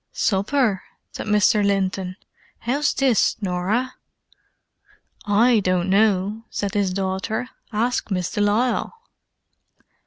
"Supper?" 0.13 0.81
said 1.11 1.27
Mr. 1.27 1.63
Linton. 1.63 2.15
"How's 2.61 2.91
this, 2.95 3.37
Norah?" 3.39 3.97
"I 5.25 5.59
don't 5.59 5.91
know," 5.91 6.45
said 6.49 6.73
his 6.73 6.91
daughter. 6.91 7.49
"Ask 7.71 8.09
Miss 8.09 8.31
de 8.31 8.41
Lisle!" 8.41 8.93